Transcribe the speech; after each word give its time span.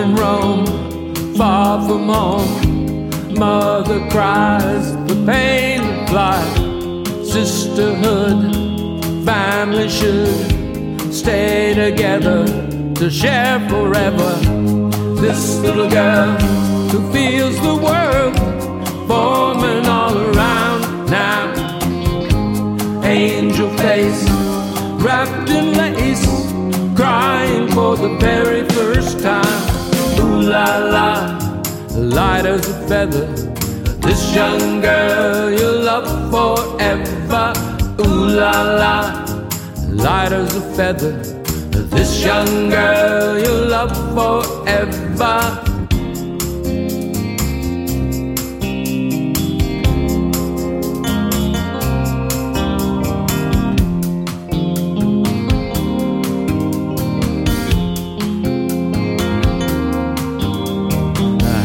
In 0.00 0.14
Rome, 0.14 0.64
far 1.36 1.86
from 1.86 2.08
home. 2.08 3.34
Mother 3.34 4.00
cries 4.08 4.96
the 5.06 5.22
pain 5.26 5.80
of 5.82 6.10
life. 6.10 6.56
Sisterhood, 7.22 8.38
family 9.26 9.90
should 9.90 11.12
stay 11.12 11.74
together 11.74 12.46
to 12.94 13.10
share 13.10 13.60
forever. 13.68 14.32
This 15.20 15.58
little 15.58 15.90
girl 15.90 16.30
who 16.90 17.12
feels 17.12 17.60
the 17.60 17.76
world 17.76 18.34
forming 19.06 19.84
all 19.86 20.16
around 20.16 21.10
now. 21.10 21.44
Angel 23.04 23.68
face 23.76 24.24
wrapped 25.04 25.50
in 25.50 25.74
lace, 25.74 26.24
crying 26.96 27.68
for 27.68 27.98
the 27.98 28.16
very 28.18 28.59
la 30.50 30.78
la, 30.94 31.38
light 31.94 32.44
as 32.44 32.68
a 32.68 32.88
feather. 32.88 33.26
This 34.02 34.34
young 34.34 34.80
girl 34.80 35.50
you'll 35.50 35.82
love 35.82 36.08
forever. 36.32 37.52
Ooh 38.00 38.26
la 38.40 38.62
la, 38.82 38.96
light 39.88 40.32
as 40.32 40.56
a 40.56 40.62
feather. 40.74 41.12
This 41.94 42.24
young 42.24 42.68
girl 42.68 43.38
you'll 43.38 43.68
love 43.68 43.94
forever. 44.16 45.69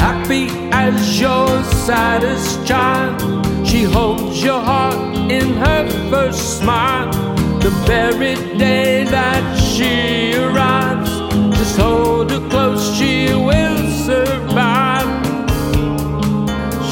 Happy 0.06 0.48
as 0.72 1.20
your 1.20 1.48
saddest 1.64 2.64
child. 2.67 3.17
She 3.66 3.81
holds 3.81 4.44
your 4.44 4.62
heart 4.62 5.31
in 5.31 5.47
her 5.66 5.84
first 6.12 6.59
smile. 6.59 7.09
The 7.66 7.72
very 7.88 8.36
day 8.56 9.06
that 9.06 9.44
she 9.58 10.36
arrives, 10.36 11.09
just 11.58 11.80
hold 11.80 12.30
her 12.30 12.44
close, 12.52 12.84
she 12.97 13.34
will 13.50 13.81
survive. 14.08 15.09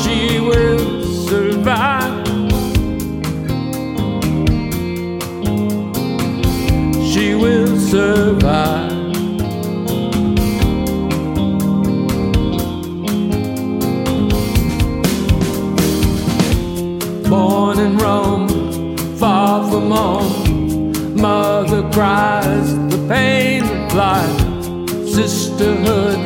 She 0.02 0.40
will 0.50 0.86
survive. 1.30 2.26
She 7.12 7.36
will 7.36 7.78
survive. 7.78 8.93
Far 19.54 19.70
from. 19.70 21.16
Mother 21.16 21.84
cries 21.92 22.76
the 22.90 23.06
pain 23.08 23.64
of 23.64 23.94
life. 23.94 24.40
Sisterhood, 25.08 26.20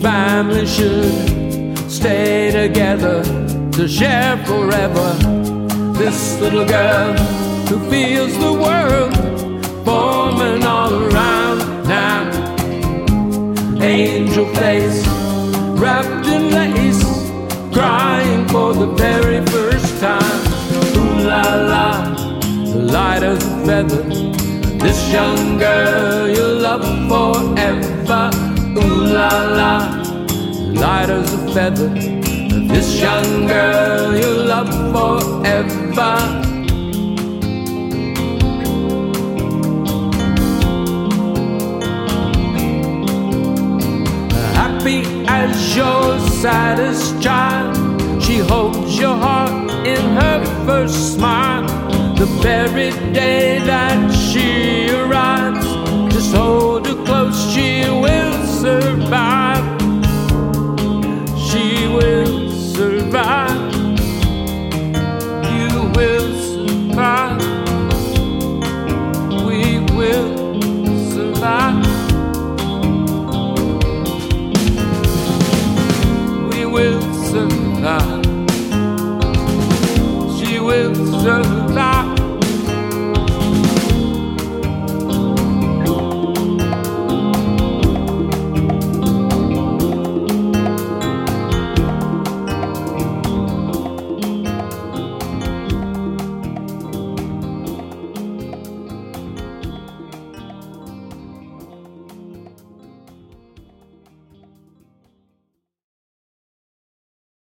family 0.00 0.66
should 0.66 1.78
stay 1.90 2.50
together 2.50 3.22
to 3.72 3.86
share 3.86 4.36
forever. 4.46 5.08
This 5.98 6.40
little 6.40 6.64
girl 6.64 7.12
who 7.68 7.78
feels 7.90 8.34
the 8.38 8.52
world 8.66 9.14
forming 9.84 10.64
all 10.64 10.94
around 11.04 11.58
now. 11.86 12.20
Angel 13.82 14.46
face 14.54 15.06
wrapped 15.80 16.26
in 16.26 16.50
lace, 16.50 17.04
crying 17.72 18.48
for 18.48 18.72
the 18.74 18.86
very 18.96 19.44
first 19.46 20.00
time. 20.00 20.47
Feather. 23.68 24.02
This 24.82 25.12
young 25.12 25.58
girl 25.58 26.26
you'll 26.26 26.58
love 26.68 26.86
forever. 27.10 28.30
Ooh 28.80 29.04
la 29.16 29.28
la, 29.58 29.72
light 30.82 31.10
as 31.10 31.34
a 31.34 31.40
feather. 31.52 31.90
This 32.72 32.88
young 32.98 33.46
girl 33.46 34.16
you'll 34.16 34.46
love 34.54 34.72
forever. 34.94 36.14
happy 44.60 45.02
as 45.26 45.76
your 45.76 46.18
saddest 46.40 47.20
child. 47.20 47.76
She 48.22 48.38
holds 48.38 48.98
your 48.98 49.16
heart 49.16 49.70
in 49.86 50.02
her 50.20 50.38
first 50.64 51.14
smile. 51.14 51.57
The 52.18 52.26
very 52.42 52.90
day 53.12 53.60
that 53.60 54.10
she 54.12 54.90
arrives, 54.90 55.64
just 56.12 56.34
hold 56.34 56.84
her 56.88 57.04
close, 57.04 57.38
she 57.52 57.82
will 57.88 58.44
survive. 58.44 59.64
She 61.38 61.86
will 61.86 62.50
survive. 62.50 63.72
You 65.54 65.70
will 65.94 66.30
survive. 66.50 67.40
We 69.46 69.78
will 69.96 70.60
survive. 71.12 71.84
we 76.50 76.66
will 76.66 77.00
survive. 77.30 78.24
She 80.36 80.58
will 80.58 80.94
survive. 81.22 81.97